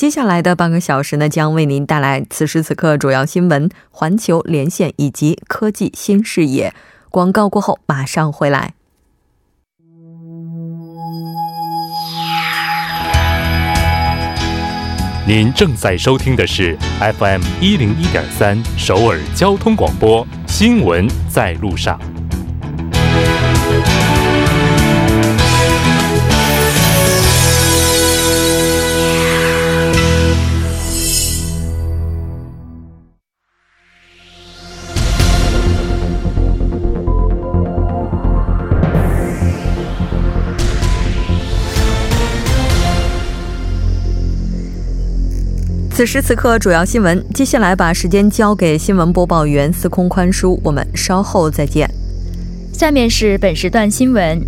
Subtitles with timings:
[0.00, 6.72] 接下来的半个小时呢，将为您带来此时此刻主要新闻、环球连线以及科技新视野。
[7.10, 8.72] 广告过后，马上回来。
[15.26, 16.78] 您正在收听的是
[17.18, 22.00] FM 一零一点三首尔交通广播，新闻在路上。
[46.00, 47.22] 此时此刻，主要新闻。
[47.34, 51.86] 接下来把时间交给新闻播报员司空宽叔，我们稍后再见。
[52.72, 54.40] 下面是本时段新闻。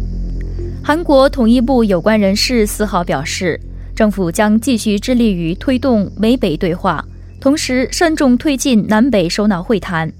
[0.83, 3.61] 韩国统一部有关人士四号表示，
[3.95, 7.05] 政府将继续致力于推动美北对话，
[7.39, 10.11] 同时慎重推进南北首脑会谈。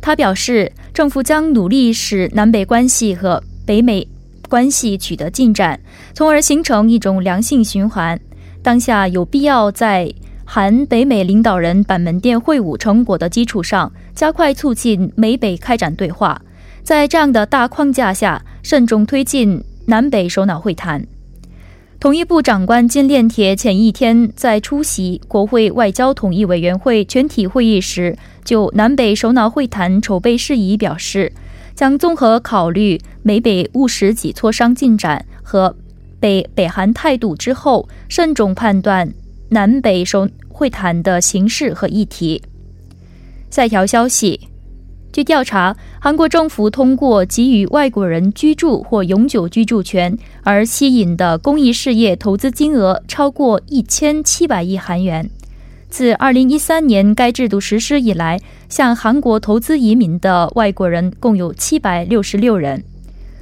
[0.00, 4.04] 他表示，政府将努力使南北关系和北美
[4.48, 5.78] 关系取得进展，
[6.14, 8.18] 从而形成一种良性循环。
[8.60, 10.12] 当下有必要在
[10.44, 16.40] 韩北美领导人板门店会晤成果的基础上，加快促进美北开展对话。
[16.82, 21.06] 在这样的大框架下，慎重推进南北首脑会谈。
[21.98, 31.32] 统一部长官金炼铁前一天在出席国会外交统一委员会全体会议时，就南北首脑会谈筹备事宜表示，
[31.74, 35.74] 将综合考虑美北务实及磋商进展和
[36.20, 39.10] 北北韩态度之后，慎重判断。
[39.54, 42.42] 南北首会谈的形式和议题。
[43.50, 44.48] 下一条消息，
[45.12, 55.30] 据调查，韩国政府通过给予外国人居住或永久居住权而吸引的公益事业投资金额超过一千七百亿韩元。
[55.88, 62.82] 自二零一三年该制度实施以来，向韩国投资移民的外国人共有七百六十六人。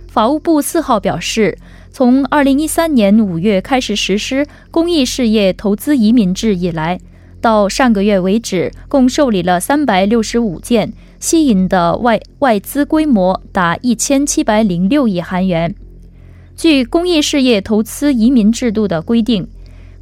[0.09, 1.57] 法务部四号表示。
[1.93, 6.99] 从二零一三年五月开始实施公益事业投资移民制以来，
[7.39, 15.75] 到上个月为止，共受理了三百六十五件，吸引的外外资规模达一千七百零六亿韩元。
[16.57, 19.47] 据公益事业投资移民制度的规定，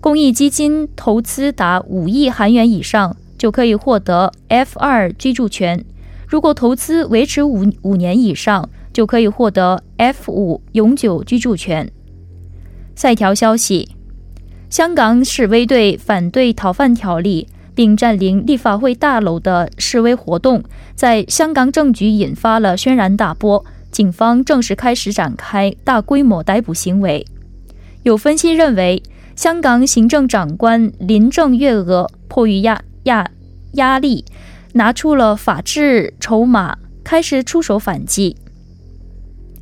[0.01, 5.81] 公益基金投资达五亿韩元以上，就可以获得 F 二居住权；
[6.28, 11.91] 如果投资维持五五年以上，就可以获得 F 五永久居住权。
[12.95, 13.89] 下一条消息：
[14.69, 20.62] 香港示威队反对逃犯条例并占领立法会大楼的示威活动，
[20.95, 23.65] 在香港政局引发了轩然大波。
[23.91, 27.27] 警方正式开始展开大规模逮捕行为。
[28.05, 29.03] 有分析认为，
[29.34, 33.28] 香港行政长官林郑月娥迫于压压
[33.72, 34.25] 压力，
[34.75, 38.37] 拿出了法治筹码，开始出手反击。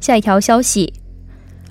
[0.00, 0.92] 下一条消息：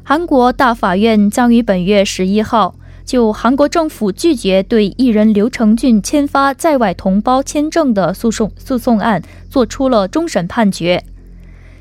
[0.03, 11.03] 韩国大法院将于本月十一号就韩国政府拒绝对艺人刘成俊签发在外同胞签证的诉讼诉讼案作出了终审判决。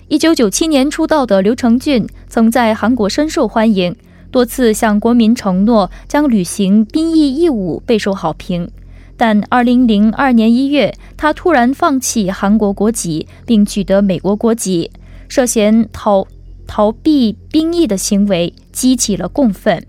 [0.09, 3.97] 一九九七年出道的刘成俊曾在韩国深受欢迎，
[4.31, 8.71] 多次向国民承诺将履行兵役义务，备受好评。
[9.17, 14.93] 但二零零二年一月，他突然放弃韩国国籍，并取得美国国籍，
[15.29, 16.25] 涉嫌逃。
[16.67, 19.87] 逃避兵役的行为激起了共愤，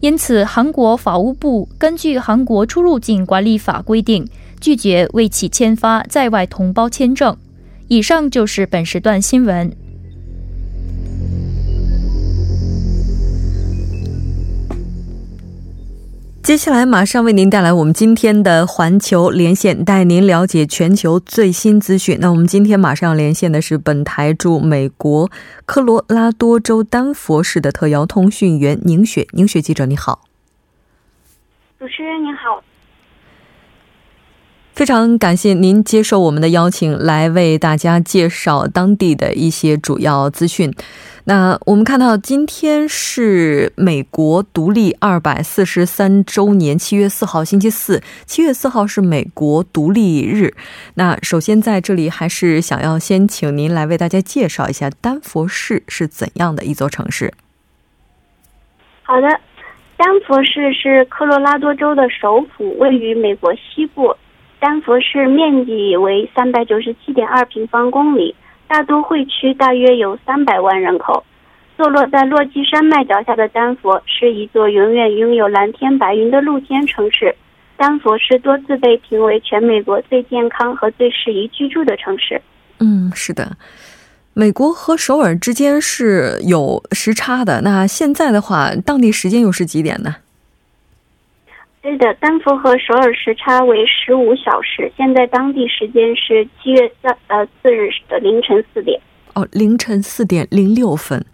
[0.00, 4.26] 因此韩国法务部根据《韩国出入境管理法》规定，
[4.60, 7.36] 拒绝为其签发在外同胞签证。
[7.88, 9.74] 以上就是本时段新闻。
[16.48, 22.16] 接下来马上为您带来我们今天的环球连线，带您了解全球最新资讯。
[22.22, 25.30] 那我们今天马上要连线的是本台驻美国
[25.66, 29.26] 科罗拉多州丹佛市的特邀通讯员宁雪。
[29.32, 30.22] 宁雪记者，你好。
[31.78, 32.64] 主持人您好。
[34.72, 40.72] 非常感谢您接受我们的邀请，来为大家介绍当地的一些主要资讯。
[41.28, 50.54] 那我们看到今天是美国独立二百四十三周年，七月四号星期四，七月四号是美国独立日。
[50.94, 57.34] 那首先在这里还是想要先请您来为大家介绍一下丹佛市是怎样的一座城市。
[59.02, 59.28] 好的，
[59.98, 64.16] 丹佛市是科罗拉多州的首府，位于美国西部。
[64.58, 68.34] 丹佛市面积为三百九十七点二平方公里。
[68.68, 71.24] 大都会区大约有三百万人口，
[71.76, 77.34] 坐落在落基山脉脚下的丹佛是一座永远拥有蓝天白云的露天城市。
[77.76, 82.42] 丹佛是多次被评为全美国最健康和最适宜居住的城市。
[82.80, 83.56] 嗯，是的，
[84.34, 87.62] 美国和首尔之间是有时差的。
[87.62, 90.16] 那现在的话，当地时间又是几点呢？
[91.80, 94.92] 对的，丹佛和首尔时差为十五小时。
[94.96, 99.00] 现在当地时间是七月三呃四日的凌晨四点。
[99.34, 101.24] 哦，凌晨四点零六分。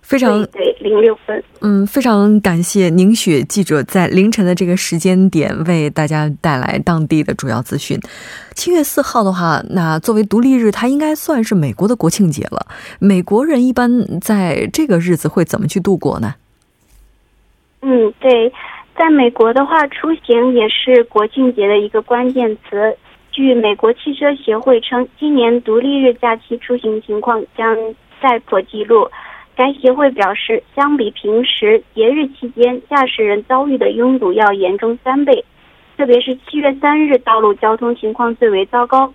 [0.00, 1.42] 非常对零六分。
[1.62, 7.98] 嗯，非常感谢宁雪记者在凌晨的这个时间点为大家带来当地的主要资讯。
[8.54, 12.68] 七月四号的话，那作为独立日，它应该算是美国的国庆节了。
[13.00, 16.36] 美国人一般在这个日子会怎么去度过呢？
[17.82, 18.52] 嗯，对。
[18.96, 22.96] 在美国的话，出行也是国庆节的一个关键词。
[23.30, 27.76] 据美国汽车协会称，今年独立日假期出行情况将
[28.22, 29.06] 再破纪录。
[29.54, 35.44] 该协会表示，相比平时节日期间，驾驶人遭遇的拥堵要严重三倍，
[35.98, 39.12] 特别是七月三日，道路交通情况最为糟糕。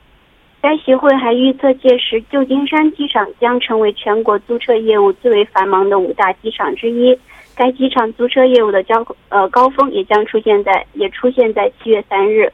[0.62, 7.18] 该协会还预测，届时旧金山机场将成为全国租车业务最为繁忙的五大机场之一。
[7.56, 12.52] 该机场租车业务的交呃高峰也将出现在也出现在七月三日。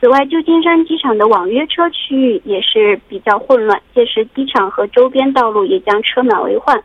[0.00, 6.82] 此外，旧金山机场的网约车区域也是比较混乱，届时机场和周边道路也将车满为患。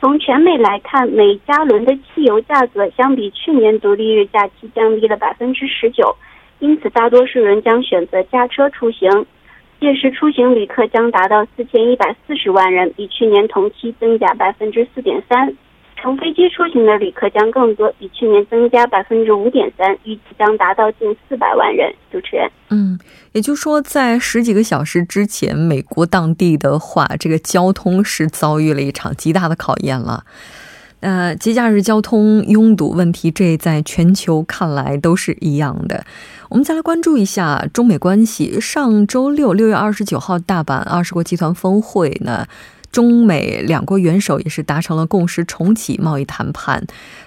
[0.00, 6.16] 从全美来看，每加仑的汽油价格相比去年独立日假期降低了百分之十九，
[6.58, 9.26] 因此大多数人将选择驾车出行。
[9.80, 15.54] 届时出行旅客将达到四千一百四十万人，比去年同期增加百分之四点三。
[16.00, 21.92] 乘飞机出行的旅客将更多，比去年增加百分之五点三，预计将达到近四百万人。
[22.10, 22.96] 主持人，嗯，
[23.32, 30.24] 也就是说，在十几个小时之前，美国当地的话，这个交通是遭遇了一场极大的考验了。
[31.00, 36.04] 呃，节假日交通拥堵问题，这在全球看来都是一样的。
[36.48, 38.60] 我们再来关注一下中美关系。
[38.60, 42.46] 上周六，六月二十九号，大阪二十国集团峰会呢。
[42.90, 46.84] 中美两国元首也是达成了共识，重启贸易谈判，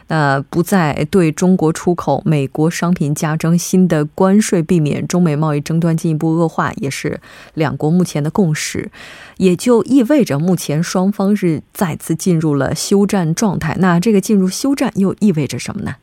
[0.08, 7.20] 呃，不再对中国出口美国商品加征新的关税，避免中美贸易争端进一步恶化，也是
[7.54, 8.92] 两国目前的共识，
[9.38, 13.76] 也就意味着目前双方是再次进入了休战状态。
[13.80, 15.96] 那这个进入休战又意味着什么呢？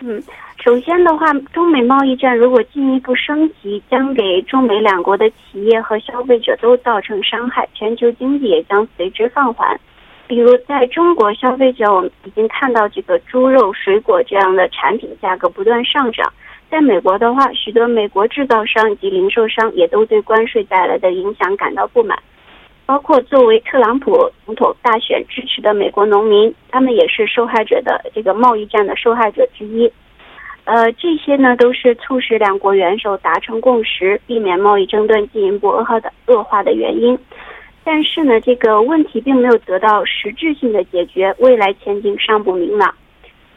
[0.00, 0.22] 嗯。
[0.64, 9.78] 首先的话，中美贸易战如果进一步升级，将给中美两国的企业和消费者都造成伤害，全球经济也将随之放缓。
[10.26, 16.32] 比如，在中国消费者，我们已经看到这个猪肉、水果这样的产品价格不断上涨。
[16.68, 22.18] 在美国的话，许多美国制造商以及零售商也都对关税带来的影响感到不满，
[22.86, 29.92] 包括作为特朗普总统大选支持的美国农民，他们也是受害者的这个贸易战的受害者之一。
[30.64, 37.18] 呃，这些呢都是促使两国元首达成共识、避免贸易争端进一步恶化的恶化的原因。
[37.84, 42.92] 但是呢，这个问题并没有得到实质性的解决，未来前景尚不明朗。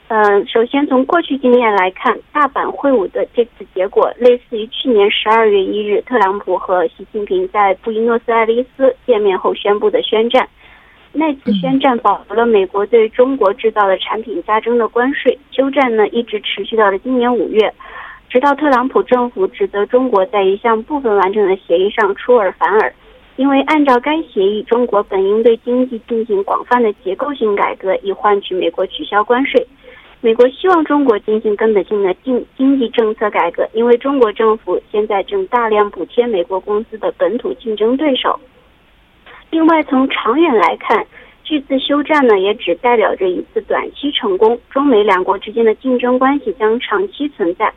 [0.09, 10.49] 嗯，首先从过去经验来看，大阪会晤的这次结果类似于去年十二月一日特朗普和习近平在布宜诺斯艾利斯见面后宣布的宣战。
[11.13, 17.71] 那次宣战保留了美国对中国制造的产品加征的关税，休战呢一直持续到了今年五月，
[18.29, 22.91] 直到特朗普政府指责中国在一项部分完整的协议上出尔反尔，
[23.35, 29.67] 因为按照该协议，中国本应对经济进行广泛的结构性改革，以换取美国取消关税。
[30.21, 38.37] 美国希望中国进行根本性的经经济政策改革，因为中国政府现在正大量补贴美国公司的本土竞争对手。
[39.49, 41.07] 另外，从长远来看，
[41.45, 44.59] 这次休战呢，也只代表着一次短期成功。
[44.69, 47.73] 中美两国之间的竞争关系将长期存在。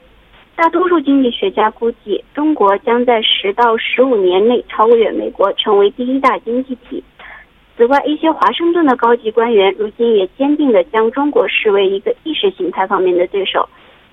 [0.57, 7.03] 大多数经济学家估计，中国将在十到十五年内超越美国，成为第一大经济体。
[7.83, 13.69] 此外，一些华盛顿的高级官员如今也坚定地将中国视为一个意识形态方面的对手。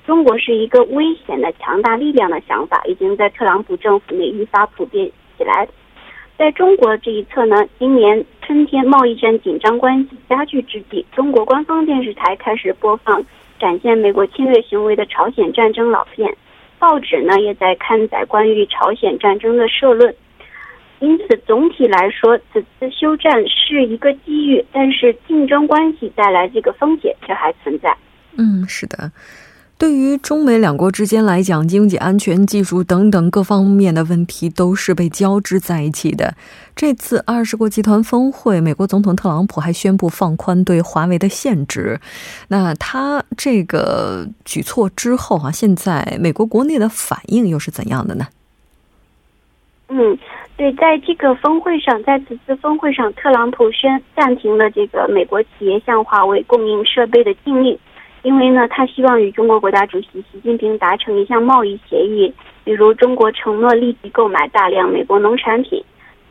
[0.07, 5.05] 中国是一个危险的强大力量的想法，已经在特朗普政府内愈发普遍
[5.37, 5.67] 起来。
[6.35, 13.23] 在中国这一侧呢，今年春天贸易战紧张关系加剧之际，中国官方电视台开始播放
[13.59, 16.35] 展现美国侵略行为的朝鲜战争老片，
[16.79, 20.15] 报纸呢也在刊载关于朝鲜战争的社论。
[20.99, 27.95] 因此，总体来说，此次休战是一个机遇，但是竞争关系带来这个风险却还存在。
[28.37, 29.11] 嗯，是的。
[29.77, 36.35] 对于中美两国之间来讲，经济、安全、技术等等各方面的问题都是被交织在一起的。
[36.75, 42.01] 这次二十国集团峰会，美国总统特朗普还宣布放宽对华为的限制。
[42.49, 48.27] 那他这个举措之后啊，现在美国国内的反应又是怎样的呢？
[49.87, 50.19] 嗯，
[50.59, 57.79] 对，在这个峰会上，在此次峰会上，特朗普宣暂停了这个美国企业向华为供应设备的禁令。
[58.23, 62.33] 因为呢，他希望与中国国家主席习近平达成一项贸易协议，
[62.65, 65.81] 比如中国承诺立即购买大量美国农产品，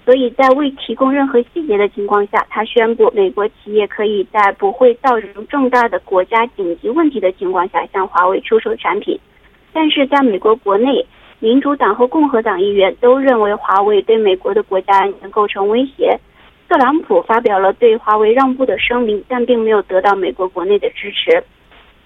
[0.05, 9.19] 所以在未提供任何细节的情况下，他宣布美国企业可以在不会造成重大的国家紧急问题的情况下向华为出售产品。
[9.73, 11.07] 但是在美国国内，
[11.41, 16.19] 民主党和共和党议员都认为华为对美国的国家安全构成威胁。
[16.69, 21.43] 特朗普发表了对华为让步的声明，但并没有得到美国国内的支持。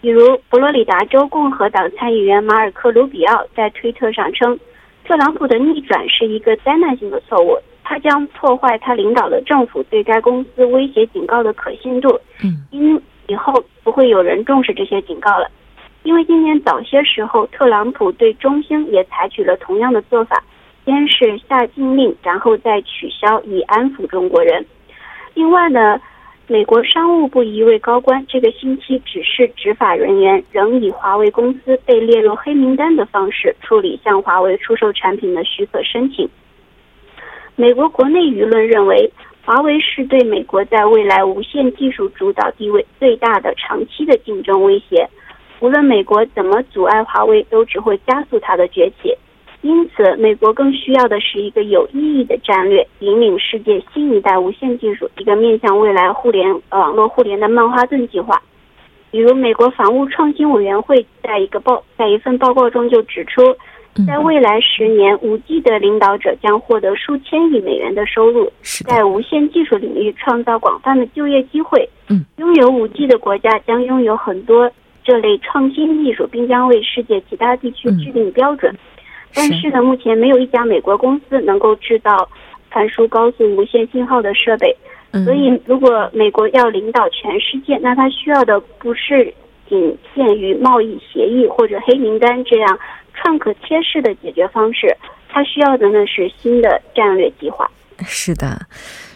[0.01, 4.59] 比如，佛罗里达州共和党参议员马尔科·卢比奥在推特上称，
[5.05, 12.09] 特朗普的逆转是一个灾难性的错误，他将破坏他领导的政府对该公司威胁警告的可信度。
[12.45, 15.49] 嗯，因以后不会有人重视这些警告了，
[16.03, 20.43] 因为今年早些时候，特朗普对中兴也采取了同样的做法，
[20.85, 24.65] 先是下禁令，然后再取消，以安抚中国人。
[25.35, 26.01] 另外呢？
[26.49, 36.29] 美国商务部一位高官这个星期指示执法人员，仍以华为公司被列入黑名单的方式处理向华为出售产品的许可申请。
[37.55, 39.11] 美国国内舆论认为，
[39.45, 45.09] 华为是对美国在未来无线技术主导地位最大的长期的竞争威胁。
[45.63, 49.15] 无论美国怎么阻碍华为，都只会加速它的崛起。
[49.61, 58.43] 因此，美国更需要的是一个有意义的战略，引领世界新一代无线技术，一个面向未来互联网络互联的曼哈顿计划。
[59.13, 63.41] 比如，美国防务创新委员会在一个报在一份报告中就指出，
[64.05, 68.51] 在未来十年，五 G 的领导者将获得数千亿美元的收入，
[68.85, 71.89] 在无线技术领域创造广泛的就业机会。
[72.09, 74.69] 嗯，拥有五 G 的国家将拥有很多
[75.05, 78.75] 这类创新技术，并将为世界其他地区制定标准。
[79.35, 79.71] 但是。
[79.71, 82.29] 呢，目前没有一家美国公司能够制造
[82.71, 84.77] 传输高速无线信号的设备，
[85.25, 89.33] 所以如果美国要领导全世界，那它需要的不是
[89.67, 92.79] 仅限于贸易协议或者黑名单这样
[93.15, 94.95] 创可贴式的解决方式，
[95.31, 97.71] 它需要的呢是新的战略计划。
[98.05, 98.59] 是的，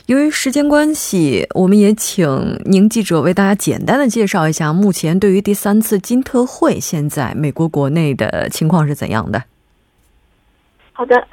[0.07, 2.29] 由于时间关系，我们也请
[2.65, 9.43] 宁记者为大家简单的介绍一下，目前对于第三次金特会，现在美国国内的情况是怎样的。
[10.93, 11.27] 好的，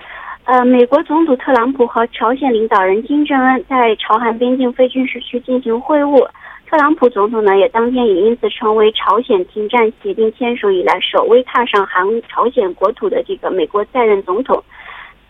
[0.45, 6.27] 呃，美国总统特朗普和朝鲜领导人金正恩在朝韩边境非军事区进行会晤。
[6.67, 14.63] 特朗普总统呢，也当天也因此成为朝鲜停战协定签署以来首位踏上韩朝鲜国土的这个美国在任总统。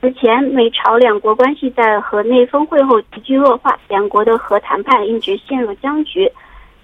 [0.04, 6.30] 此前，美朝两国关系在河内峰会后急剧恶化，两国的核谈判一直陷入僵局。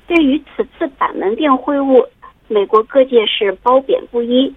[0.08, 2.08] 对于此次板门店会晤，
[2.48, 4.56] 美国各界是褒贬不一。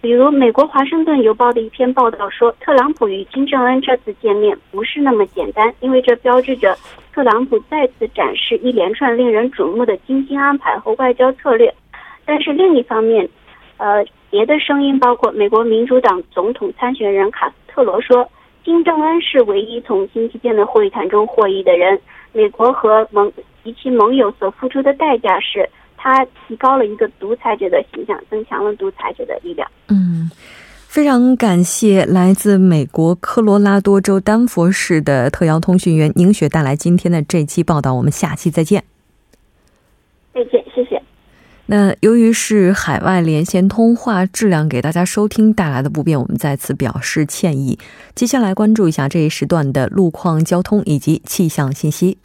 [0.00, 6.78] 比如，美国《华盛顿邮报》的一篇报道说，特朗普与金正恩这次见面不是那么简单，因为这标志着
[7.12, 11.74] 特朗普再次展示一连串令人瞩目的精心安排和外交策略。
[12.24, 13.28] 但是另一方面，
[13.78, 18.28] 呃，别的声音包括美国民主党总统参选人卡斯特罗说，
[18.64, 22.00] 金正恩是唯一从星期天的会谈中获益的人，
[22.32, 25.68] 美国和盟及其盟友所付出的代价是。
[25.98, 29.68] 他提高了一个独裁者的形象，增强了独裁者的力量。
[29.88, 30.30] 嗯，
[30.86, 37.94] 非常感谢来自美国科罗拉多州丹佛市的特邀通讯员宁雪带来今天的这期报道。
[37.94, 38.84] 我们下期再见。
[40.32, 41.02] 再见，谢谢。
[41.68, 47.78] 那由于是海外连线通话质量给大家收听带来的不便，我们再次表示歉意。
[48.14, 52.18] 接下来关注一下这一时段的路况、交通以及气象信息。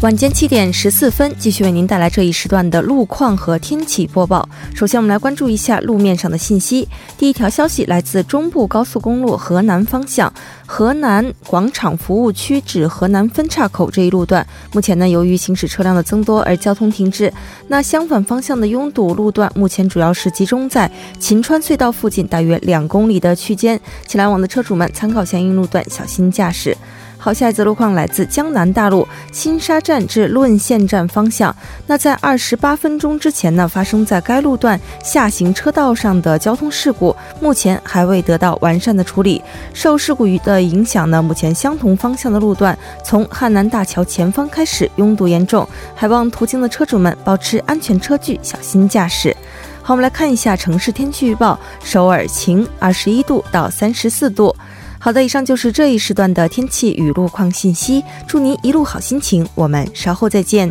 [0.00, 4.48] 晚间七点十四分，继续为您带来这一时段的路况和天气播报。
[4.72, 6.88] 首先，我们来关注一下路面上的信息。
[7.18, 10.32] 第一条消息来自中部高速公路河南方向，
[10.64, 17.32] 河南广场服务区至河南分岔口这一路段，目前呢由于行驶车辆的增多而交通停滞。
[17.66, 20.88] 那相反方向的拥堵路段，目前主要是集中在
[21.18, 26.76] 秦川隧道附近，大约两公里的区间，请来往的车主们参考相应路段，小心驾驶。
[27.20, 31.54] 好，下一则路况来自江南大路新沙站至论县站方向。
[31.84, 39.42] 那在二十八分钟之前呢，发生在该路段下行车道上的交通事故，目前还未得到完善的处理。
[39.74, 49.36] 受事故的影响呢，目前相同方向的路段从汉南大桥前方开始拥堵严重，还望途经的车主们保持安全车距，小心驾驶。
[49.82, 54.54] 好，我们来看一下城市天气预报：首尔晴，二十一度到三十四度。
[55.00, 58.02] 好的，以上就是这一时段的天气与路况信息。
[58.26, 60.70] 祝您一路好心情，我们稍后再见。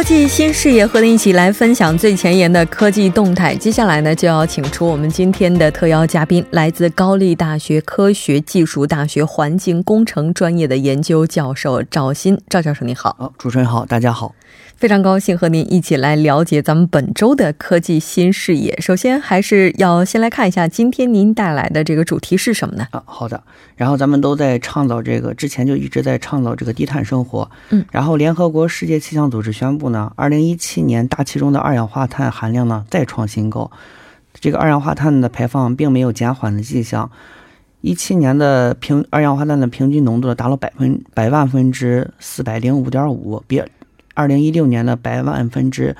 [0.00, 3.54] 科技新视野，和您一起来分享最前沿的科技动态。
[3.54, 12.40] 接下来呢，就要请出我们今天的特邀嘉宾，来自高丽大学科学技术大学环境工程专业的研究教授赵鑫。
[12.48, 13.14] 赵教授，你好。
[13.18, 14.34] 好，主持人好，大家好。
[14.80, 18.74] 非常高兴和您一起来了解咱们本周的科技新视野。
[18.80, 22.86] 首先，还是要先来看一下今天您带来的这个主题是什么呢？
[22.92, 23.42] 啊，好的。
[23.76, 27.50] 然后咱们都在倡导这个，之前就一直在倡导这个低碳生活。
[27.68, 27.84] 嗯。
[27.92, 33.70] 然后，联合国世界气象组织宣布呢，二零一七年大气中的二氧化碳含量呢再创新高，
[34.40, 37.10] 这个二氧化碳的排放并没有减缓的迹象。
[37.82, 43.62] 一七年的平二氧化碳的平均浓度达到百分百万分之四百零五点五，比。
[44.14, 45.96] 二零一六年的百万分之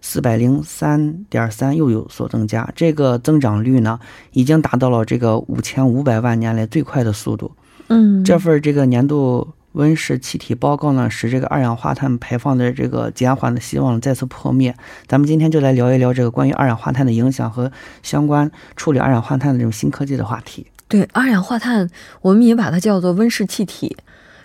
[0.00, 4.00] 四百零三点三又有所增加，这个增长率呢，
[4.32, 7.52] 已经达到了这个五千五百万年来最快的速度。
[7.88, 14.74] 嗯，这份这个年度温室气体报告呢，使这个二氧化碳排放的这个减缓的希望再次破灭。
[15.06, 17.70] 咱们今天就来聊一聊这个关于二氧化碳的影响和
[18.02, 20.66] 相关处理二氧化碳的这种新科技的话题。
[20.88, 21.88] 对，二氧化碳
[22.20, 23.96] 我们也把它叫做温室气体。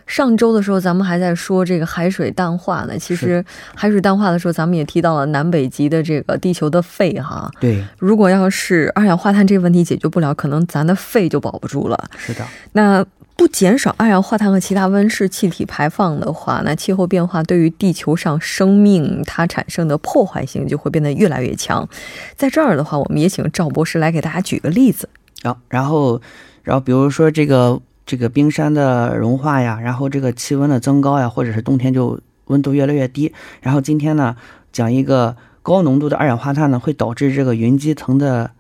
[0.07, 2.98] 上周的时候，咱们还在说这个海水淡化呢。
[2.98, 3.43] 其实
[3.75, 7.51] 海水淡化的时候，咱们也提到了南北极的这个地球的肺哈。
[7.59, 12.09] 对，如果要是二氧化碳这个问题解决不了，可能咱的肺就保不住了。
[12.17, 12.43] 是的。
[12.72, 21.87] 那不减少二氧化碳和其他温室气体排放的话，那气候变化对于地球上生命它产生的破坏性就会变得越来越强。
[22.35, 25.09] 在这儿的话，我们也请赵博士来给大家举个例子。
[25.43, 26.22] 好，然后，
[26.63, 27.81] 然后比如说这个。
[28.07, 33.33] 这个冰山的融化呀，然后这个气温的增高呀，或者是冬天就温度越来越低。
[33.61, 34.35] 然后今天呢，
[34.72, 38.51] 讲一个高浓度的二氧化碳呢，会导致这个云积层的，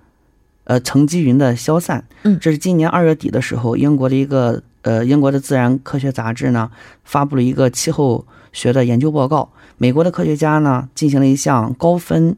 [0.65, 2.03] 呃，层积云的消散。
[2.23, 6.69] 嗯，这是今年二月底的时候，英国的一个呃，英国的自然科学杂志呢，
[7.05, 9.49] 发布了一个气候学的研究报告。
[9.77, 12.35] 美国的科学家呢，进行了一项高分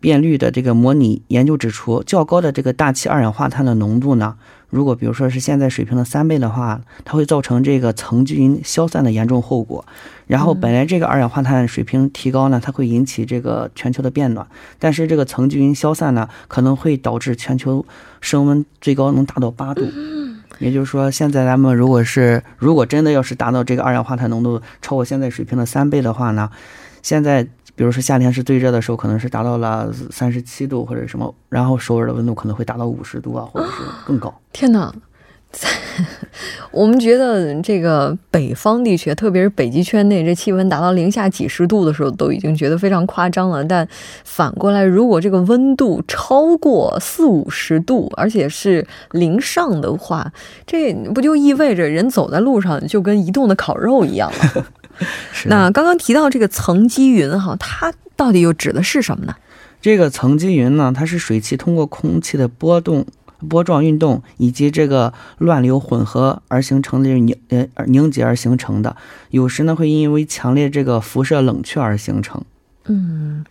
[0.00, 4.34] 变率的这个模拟研究，指出较高的这个大气二氧化碳的浓度呢。
[4.70, 9.84] 如果比如说是现在水平的三倍的话，它会造成这个层积云消散的严重后果。
[10.28, 14.46] 然后本来这个二氧化碳水平提高呢，它会引起这个全球的变暖。
[14.78, 17.84] 但是这个层积云消散呢，可能会导致全球
[18.20, 19.82] 升温最高能达到八度。
[20.60, 26.48] 也就是说，现在咱们如果是如果真的要是达到这个二氧化碳浓度超过现在水平的三倍的话呢，
[27.02, 27.48] 现在。
[27.80, 33.72] 比如说夏天是最热的时候，可能是达到了三十七度或者什么，然后首尔的温度可能会达到五十度啊，或者是
[34.06, 34.38] 更高。
[34.52, 34.94] 天哪！
[36.70, 43.64] 我们觉得这个北方地区，特别是北极圈内，这气温达到零下几十度的时候，都已经觉得非常夸张了。
[43.64, 43.88] 但
[44.24, 50.30] 反过来，如果这个温度超过四五十度，而且是零上的话，
[50.66, 54.66] 这不就意味着人走在路上就跟移动的烤肉一样吗？
[55.46, 59.34] 那刚刚提到这个层积云哈，它到底又指的是什么呢？
[59.80, 63.06] 这个层积云呢，它是水汽通过空气的波动、
[63.48, 68.94] 波状运动以及这个乱流混合而形成的凝呃凝结而形成的。
[69.30, 72.42] 有时呢会因为强烈这个辐射冷却而形成。
[72.86, 73.44] 嗯，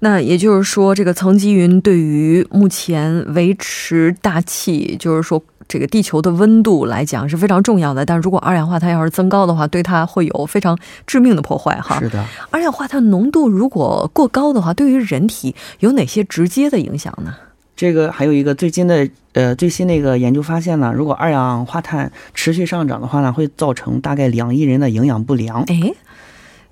[0.00, 5.42] 那也就是说，这个层积云对于目前维持大气，就是说。
[5.68, 11.98] 这个地球的温度来讲是非常重要的，但如果二氧化碳要是增高的话，对它会有非常致命的破坏哈。
[12.00, 17.34] 是的，二氧化碳浓度如果过高的话，对于人体有哪些直接的影响呢？
[17.76, 25.60] 这个还有一个最近的呃最新的一个研究发现呢，如果二氧化碳持续上涨的话呢，会造成大概两亿人的营养不良。
[25.62, 25.92] 哎，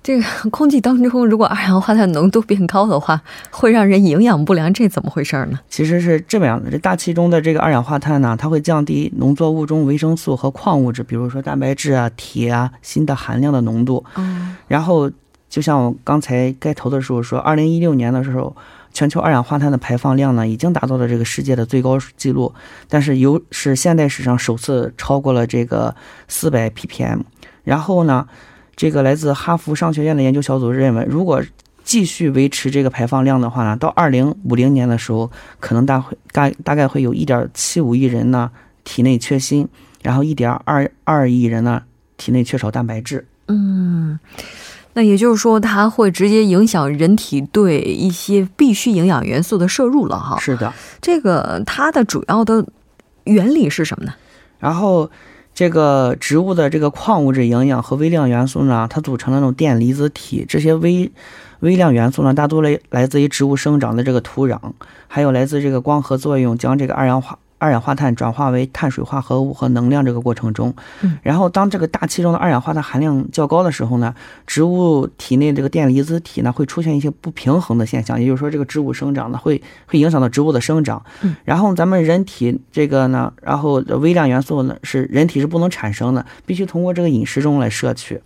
[0.03, 5.59] 这个 空气当中如果二氧化碳浓度变高的话，会让人营养不良，这怎么回事呢？
[5.69, 14.03] 其实是这么样的，这大气中的这个二氧化碳呢，它会降低农作物中维生素和矿物质，比如说蛋白质啊、铁啊、锌的含量的浓度。
[14.15, 15.09] 嗯，然后
[15.49, 18.55] 就像我刚才开头的时候说，二零一六年的时候。
[18.95, 22.53] 全球二氧化碳的排放量呢，已经达到了这个世界的最高纪录，
[22.87, 25.95] 但是由是现代史上首次超过了这个
[26.27, 27.21] 四百 ppm。
[27.63, 28.27] 然后呢，
[28.75, 31.41] 这个来自哈佛商学院的研究小组认为，如果
[31.83, 38.49] 继续维持这个排放量的话呢，到二零五零年的时候，可能大会大大概会有一点七五亿人呢
[38.83, 39.67] 体内缺锌，
[40.01, 41.83] 然后一点二二亿人呢
[42.17, 43.25] 体内缺少蛋白质。
[43.47, 44.19] 嗯。
[44.95, 50.37] 那也就是说，它会直接影响人体对一些必需营养元素的摄入了哈。
[50.39, 52.63] 是的，这个它的主要的
[53.23, 54.13] 原理是什么呢？
[54.59, 55.09] 然后，
[55.53, 60.45] 这个植物的这个矿物质、营养和微量元素呢，它组成了那种电离子体。
[60.47, 61.11] 这些微
[61.59, 64.57] 微量元素呢，大多来来自于植物生长的这个土壤，
[65.07, 67.37] 还有来自这个光合作用，将这个二氧化。
[67.63, 74.13] 二氧化碳转化为碳水化合物和能量这个过程中，嗯，然后当这个大气中的二氧化碳含量较高的时候呢，
[74.45, 88.21] 植物体内这个电离子体呢会出现一些不平衡的现象，也就是说这个植物生长呢会会影响到植物的生长，嗯，然后咱们人体这个呢，然后微量元素呢是人体是不能产生的，必须通过这个饮食中来摄取，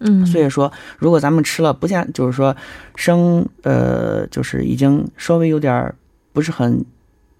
[0.00, 2.56] 嗯，所以说如果咱们吃了不见就是说
[2.96, 5.94] 生呃就是已经稍微有点
[6.32, 6.84] 不是很。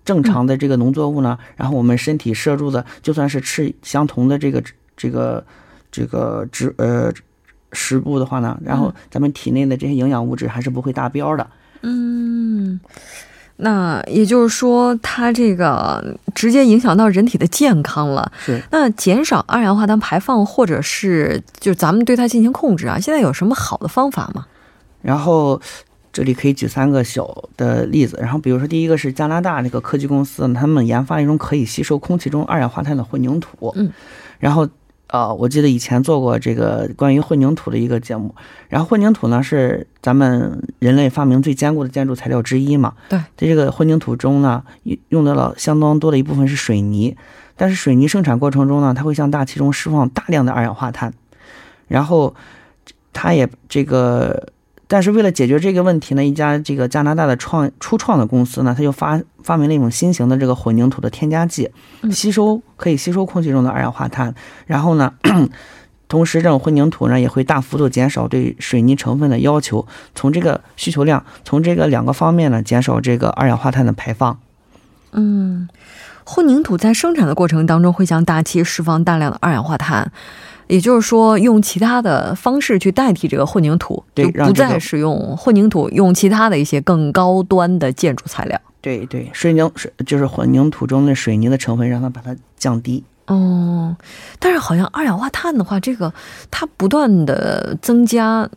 [0.05, 4.63] 正常的这个农作物呢，然后我们身体摄入的，就算是吃相同的这个
[4.97, 5.45] 这个
[5.93, 7.13] 这个植呃
[7.73, 11.47] 食物的话呢，然后咱们体内的这些营养物质还是不会达标的。
[11.83, 12.81] 嗯，
[13.57, 18.33] 那也就是说，它这个直接影响到人体的健康了。
[18.45, 18.61] 是。
[18.71, 24.47] 那减少二氧化碳排放，或者是就咱们对它进行控制啊，现在有什么好的方法吗？
[25.03, 25.61] 然后。
[26.21, 33.73] 这里可以举三个小的例子，然后比如说第一个是加拿大那个科技公司，他们研发一种可以吸收空气中二氧化碳的混凝土。
[33.75, 33.91] 嗯，
[34.39, 34.69] 然后
[35.07, 38.35] 呃，我记得以前做过这个关于混凝土的一个节目。
[38.69, 42.93] 然后混凝土呢是咱们人类发明最坚固的建筑材料之一嘛。
[43.09, 44.63] 对，在这个混凝土中呢，
[45.09, 47.17] 用到了相当多的一部分是水泥，
[47.57, 51.15] 但是水泥生产过程中呢，它会向大气中释放大量的二氧化碳，
[51.89, 52.35] 然后
[53.15, 54.53] 它也这个。
[54.93, 61.71] 但是为了解决这个问题呢，一家这个加拿大的创初创的公司呢，它就发发明了一种新型的这个混凝土的添加剂，
[62.11, 64.35] 吸收可以吸收空气中的二氧化碳，
[64.67, 65.15] 然后呢，
[66.09, 74.41] 同时这种混凝土呢也会大幅度减少对水泥成分的要求，从这个需求量，从这个两个方面呢减少这个二氧化碳的排放。
[75.13, 75.69] 嗯，
[76.25, 80.11] 混凝土在生产的过程当中会向大气释放大量的二氧化碳。
[80.71, 88.59] 也就是说，用其他的方式去代替这个混凝土，就不再使用混凝土，用其他的一些更高端的建筑材料。
[88.81, 93.03] 对对，水凝水就是混凝土中的水泥的成分，让它把它降低。
[93.27, 93.97] 哦，
[94.41, 96.13] 但是好像二氧化碳的话，这个
[96.51, 98.49] 它不断的增加，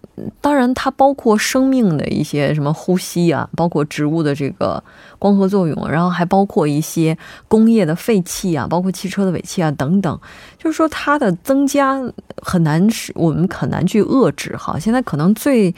[0.41, 4.84] 当然它包括生命的一些什么呼吸啊，包括植物的这个
[5.23, 10.19] 光合作用，然后还包括一些工业的废气啊，包括汽车的尾气啊等等，
[10.57, 11.97] 就是说它的增加
[12.41, 14.77] 很难使我们很难去遏制哈。
[14.77, 15.73] 现在可能最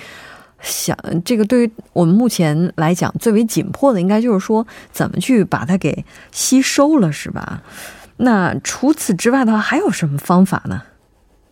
[0.62, 7.62] 想这个对于我们目前来讲最为紧迫的，应该就是说怎么去把它给吸收了，是吧？
[8.18, 10.82] 那除此之外的话，还有什么方法呢？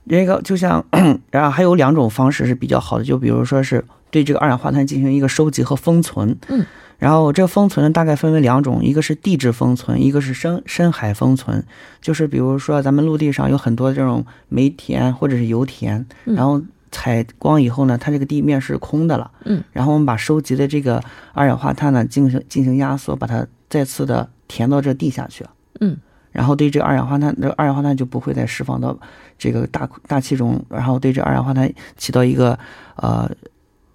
[0.10, 0.84] 这个就像，
[1.30, 6.36] 然后还有两种方式是比较好的，就比如说是对这个二氧化碳进行一个收集和封存。
[6.48, 6.66] 嗯，
[7.04, 11.62] 然后这个封存呢，大概分为两种，一个是地质封存，一个是深深海封存。
[12.00, 16.62] 就是比如说咱们陆地上有很多这种煤田或者是油田，然后
[16.94, 19.30] 采光以后呢，它这个地面是空的了。
[19.44, 25.46] 嗯，然后我们把收集的这个二氧化碳呢进行进行压缩，把它再次的填到这地下去。
[25.82, 25.98] 嗯。
[26.32, 28.98] 然后对这二氧化碳，这二氧化碳就不会再释放到
[29.38, 32.58] 这个大大气中，然后对这二氧化碳起到一个
[32.96, 33.30] 呃，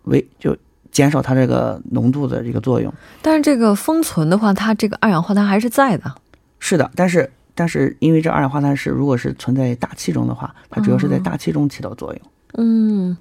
[0.03, 0.55] 为就
[0.91, 2.93] 减少它这个浓度的这个作用。
[3.23, 6.15] 但是这个封存的话，它这个二氧化碳还是在的。
[6.59, 12.21] 是的，但是但是因为这二氧化碳是如果是存在大气中的话，它主要是在大气中起到作用。
[12.57, 13.17] 嗯，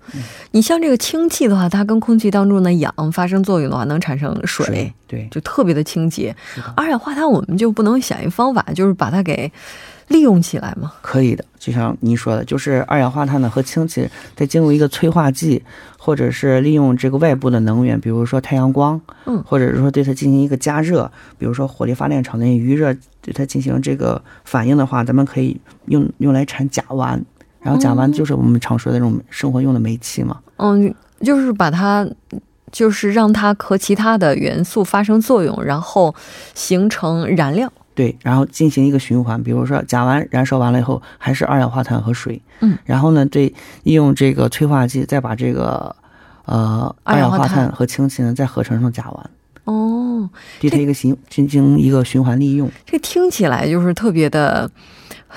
[0.51, 6.33] 你像这个氢气的话，它跟空气当中的氧发生作用的话，能产生水，对，就特别的清洁。
[6.75, 9.51] 二氧化碳我们就不能想一方法，就是把它给
[10.07, 10.93] 利用起来吗？
[11.01, 15.61] 可以的，就像您说的，就是二氧化碳呢和氢气在经过一个催化剂，
[15.97, 27.19] 或者是利用这个外部的能源，比如说太阳光，嗯或者是说对它进行一个加热，比如说火力发电厂的余热对它进行这个反应的话，咱们可以用用来产甲烷，
[27.59, 30.39] 然后甲烷就是我们常说的这种生活用的煤气嘛。
[30.55, 32.07] 嗯，就是把它，
[32.71, 36.15] 就是让它和其他的元素发生作用，然后
[36.53, 37.71] 形成燃料。
[37.97, 45.95] 对，然后进行一个循环，比如说甲烷燃烧完了以后，还是二氧化碳和水，嗯，然后呢，对，利用这个催化剂，再把这个
[46.45, 49.23] 呃二氧化碳和氢气呢再合成成甲烷，
[49.63, 50.29] 哦，
[50.59, 52.69] 对它一个循进行一个循环利用。
[52.85, 54.69] 这听起来就是特别的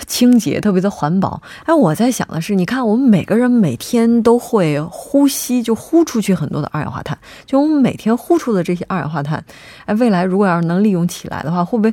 [0.07, 1.43] 清洁，特别的环保。
[1.65, 9.43] 哎，我在想的是，你看我们每个人每天都会呼吸，就呼出去很多的二氧化碳，就我们每天呼出的这些二氧化碳，
[9.87, 11.93] 哎，未来如果要是能利用起来的话，会不会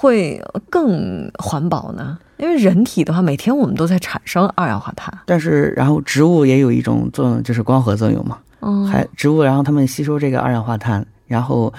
[0.00, 2.16] 会更环保呢？
[2.36, 5.12] 因为人体的话，每天我们都在产生二氧化碳。
[5.26, 8.38] 但是，然后植物也有一种作用，就是光合作用嘛。
[8.60, 11.74] 嗯，还植物，然后它们吸收这个二氧化碳，然后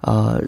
[0.00, 0.42] 呃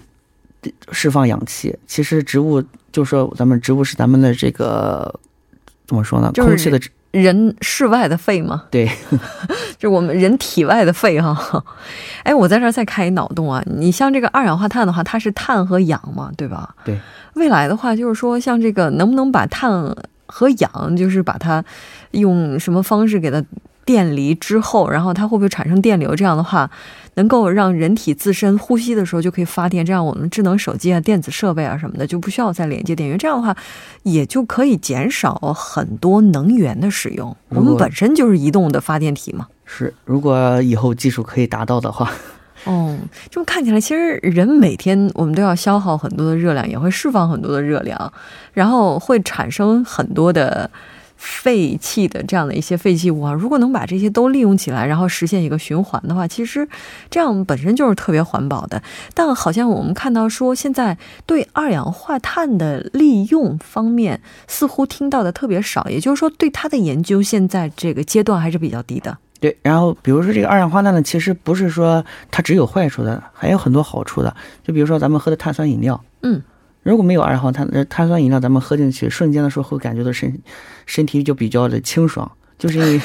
[0.91, 1.79] 释放氧气。
[1.87, 5.21] 其实植物就说咱们植物是咱们的这个
[5.87, 6.33] 怎么说呢？
[6.35, 6.81] 就是空气的
[7.15, 8.91] 人室外的肺吗，对，
[9.79, 11.65] 就我们人体外的肺哈。
[12.25, 16.75] 哎，我在这儿再开一脑洞啊，你像这个二氧化碳的话，它是碳和氧嘛，对吧？
[16.85, 16.99] 对。
[17.35, 19.71] 未来的话，就是说像这个能不能把碳
[20.27, 21.65] 和氧，就是把它
[22.11, 23.41] 用什么方式给它
[23.85, 26.17] 电离之后，然后它会不会产生电流？
[26.17, 26.69] 这样的话，
[27.15, 33.17] 能够让人体自身呼吸的时候就可以发电，这样我们智能手机啊、电子设备啊什么的就不需要再连接电源。
[33.19, 33.57] 这样的话，
[34.03, 37.37] 也就可以减少很多能源的使用。
[37.51, 39.47] 我们本身就是移动的发电体嘛。
[39.65, 42.11] 是如果以后技术可以达到的话，
[42.65, 42.97] 哦，
[43.31, 48.13] 这么看起来，其实人每天我们都要消耗很多的热量，也会释放很多的热量，
[48.53, 50.71] 然后会产生很多的
[51.25, 53.33] 废弃的这样的一些废弃物啊。
[53.33, 56.69] 如果能把这些都利用起来，然后实现一个循环的话，其实
[57.09, 58.83] 这样本身就是特别环保的。
[59.15, 69.17] 但好像我们看到说，现在对二氧化碳的利用方面，似乎听到的特别少，也就是说，对它的研究现在这个阶段还是比较低的。
[69.41, 74.35] 对，然后比如说这个二氧化碳呢，其实不是说它只有坏处的，还有很多好处的。
[74.63, 76.43] 就比如说咱们喝的碳酸饮料，嗯，
[76.85, 80.39] 如果没有二氧化碳，呃，碳酸饮料咱们喝进去，瞬间的时候会感觉到身
[80.87, 83.01] 身体就比较的清爽，就是因 为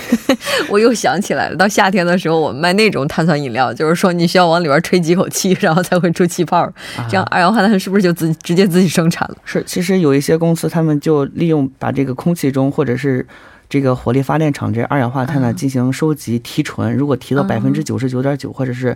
[0.69, 6.71] 我又想起来了，到夏天的时候，我们卖那种碳酸饮料，就是说你需要往里边吹几口气，然后才会出气泡，
[7.09, 9.37] 这样二氧化碳是不是就自直接自己生产了？
[9.45, 13.25] 是，其实有一些公司他们就利用把这个空气中或者是
[13.69, 15.53] 这个火力发电厂这二氧化碳呢啊。
[15.53, 17.45] 进行收集提纯，如果提到啊。
[17.47, 18.95] 百分之九十九点九或者是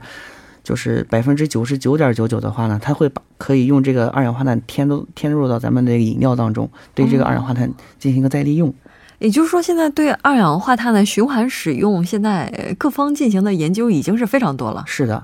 [0.64, 8.74] 就是百分之九十九点九九的话呢，它会把可以用这个二氧化碳添入添入到咱们的饮料当中，对这个二氧化碳进行一个再利用。
[9.20, 14.84] 也就是说，现在对二氧化碳的循环使用，现在呃各方进行的研究已经是非常多了。
[14.86, 15.24] 是的，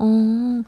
[0.00, 0.64] 哦，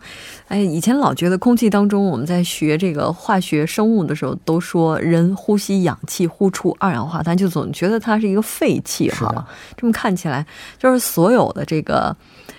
[0.48, 9.46] 哎，以前老觉得空气当中我们在学这个化学生物的时候，都说人呼吸氧气呼出二氧化碳，就总觉得它是一个废气哈。
[9.74, 10.44] 这么看起来，
[10.78, 12.14] 就是所有的这个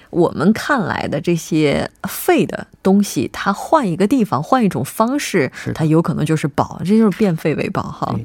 [0.10, 8.16] 我们看来的这些废的东西，它换一个地方，换一种方式它有可能就是宝，这就是变废为宝哈。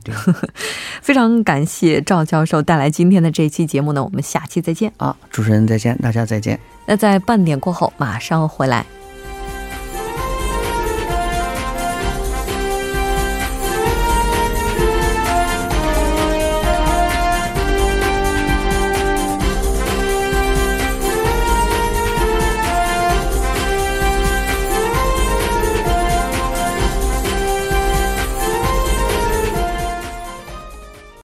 [1.03, 4.91] 非常感谢赵教授带来今天的这一期节目呢，我们下期再见。
[4.97, 6.59] 啊，主持人再见，大家再见。
[6.91, 8.87] 那在半点过后马上回来。